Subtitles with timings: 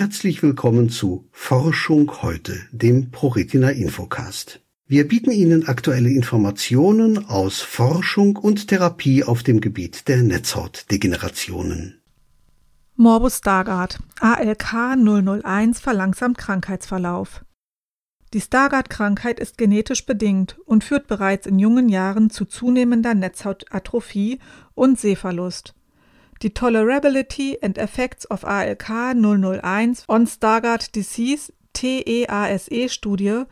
[0.00, 4.60] Herzlich willkommen zu Forschung heute, dem ProRetina Infocast.
[4.86, 12.00] Wir bieten Ihnen aktuelle Informationen aus Forschung und Therapie auf dem Gebiet der Netzhautdegenerationen.
[12.94, 14.94] Morbus Stargardt, ALK
[15.42, 17.44] 001 verlangsamt Krankheitsverlauf.
[18.32, 24.38] Die Stargardt-Krankheit ist genetisch bedingt und führt bereits in jungen Jahren zu zunehmender Netzhautatrophie
[24.76, 25.74] und Sehverlust.
[26.42, 33.42] Die Tolerability and Effects of ALK 001 on Stargardt Disease TEASE-Studie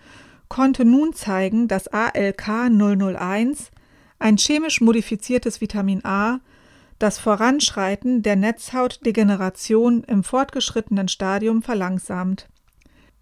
[0.48, 3.72] konnte nun zeigen, dass ALK 001,
[4.20, 6.38] ein chemisch modifiziertes Vitamin A,
[7.00, 12.48] das Voranschreiten der Netzhautdegeneration im fortgeschrittenen Stadium verlangsamt.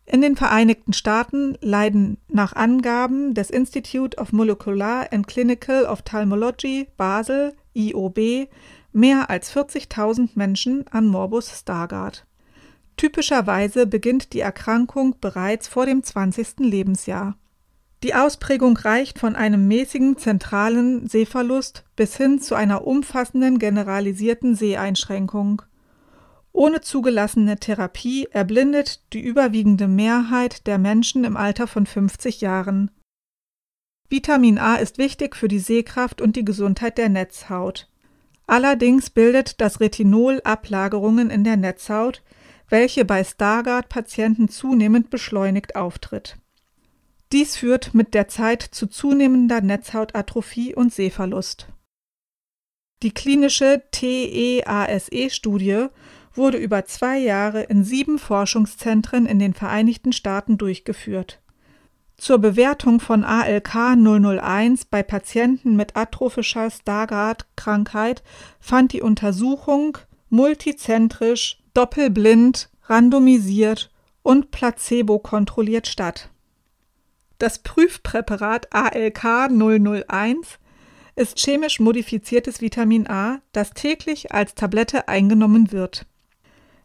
[0.05, 7.55] In den Vereinigten Staaten leiden nach Angaben des Institute of Molecular and Clinical Ophthalmology Basel
[7.73, 8.49] IOB
[8.95, 12.27] mehr als 40.000 Menschen an Morbus Stargardt.
[12.97, 16.61] Typischerweise beginnt die Erkrankung bereits vor dem 20.
[16.61, 17.37] Lebensjahr.
[18.05, 25.63] Die Ausprägung reicht von einem mäßigen zentralen Sehverlust bis hin zu einer umfassenden generalisierten Seheinschränkung.
[26.53, 32.91] Ohne zugelassene Therapie erblindet die überwiegende Mehrheit der Menschen im Alter von 50 Jahren.
[34.09, 37.89] Vitamin A ist wichtig für die Sehkraft und die Gesundheit der Netzhaut.
[38.47, 42.23] Allerdings bildet das Retinol Ablagerungen in der Netzhaut,
[42.69, 46.37] welche bei Stargardt-Patienten zunehmend beschleunigt auftritt.
[47.33, 51.69] Dies führt mit der Zeit zu zunehmender Netzhautatrophie und Sehverlust.
[53.03, 55.87] Die klinische TEASE-Studie
[56.33, 61.44] wurde über zwei Jahre in sieben Forschungszentren in den Vereinigten Staaten durchgeführt
[62.17, 68.23] zur Bewertung von ALK 001 bei Patienten mit atrophischer Stargardt-Krankheit
[68.61, 69.99] fand die Untersuchung
[70.31, 73.91] multizentrisch, doppelblind, randomisiert
[74.23, 76.31] und placebo-kontrolliert statt.
[77.39, 80.59] Das Prüfpräparat ALK 001
[81.17, 86.07] ist chemisch modifiziertes Vitamin A, das täglich als Tablette eingenommen wird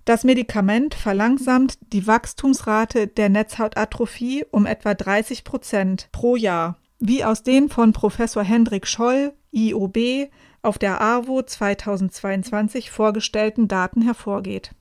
[0.10, 7.44] das Medikament verlangsamt die Wachstumsrate der Netzhautatrophie um etwa 30 Prozent pro Jahr, wie aus
[7.44, 10.32] den von Professor Hendrik Scholl, IOB,
[10.64, 14.72] auf der AWO 2022 vorgestellten Daten hervorgeht.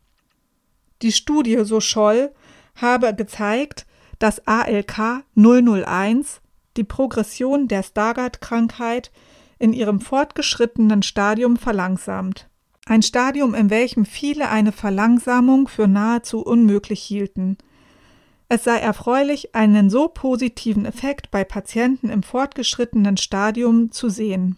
[1.03, 2.33] Die Studie, so Scholl,
[2.75, 3.85] habe gezeigt,
[4.19, 6.41] dass ALK 001
[6.79, 9.11] die Progression der Stargardt-Krankheit
[9.59, 12.49] in ihrem fortgeschrittenen Stadium verlangsamt
[12.89, 17.59] ein Stadium, in welchem viele eine Verlangsamung für nahezu unmöglich hielten.
[18.49, 24.57] Es sei erfreulich, einen so positiven Effekt bei Patienten im fortgeschrittenen Stadium zu sehen.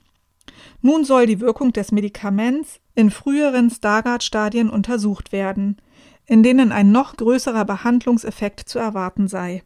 [0.81, 5.81] Nun soll die Wirkung des Medikaments in früheren Stargardt-Stadien untersucht werden,
[6.27, 9.65] in denen ein noch größerer Behandlungseffekt zu erwarten sei.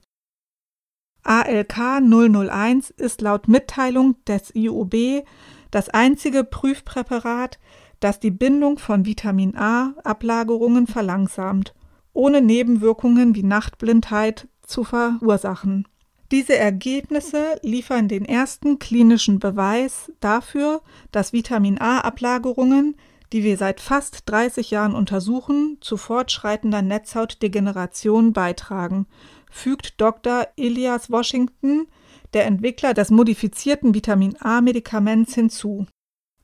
[1.23, 5.25] ALK 001 ist laut Mitteilung des IUB
[5.71, 7.59] das einzige Prüfpräparat,
[8.05, 11.73] das die Bindung von Vitamin A-Ablagerungen verlangsamt,
[12.13, 15.89] ohne Nebenwirkungen wie Nachtblindheit zu verursachen.
[16.31, 20.83] Diese Ergebnisse liefern den ersten klinischen Beweis dafür,
[21.13, 22.97] dass Vitamin A-Ablagerungen,
[23.33, 29.07] die wir seit fast 30 Jahren untersuchen, zu fortschreitender Netzhautdegeneration beitragen,
[29.51, 30.47] fügt Dr.
[30.59, 31.87] Elias Washington,
[32.35, 35.87] der Entwickler des modifizierten Vitamin A-Medikaments, hinzu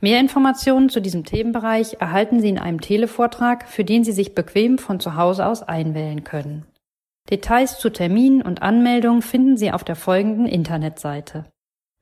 [0.01, 4.79] Mehr Informationen zu diesem Themenbereich erhalten Sie in einem Televortrag, für den Sie sich bequem
[4.79, 6.67] von zu Hause aus einwählen können.
[7.31, 11.47] Details zu Terminen und Anmeldungen finden Sie auf der folgenden Internetseite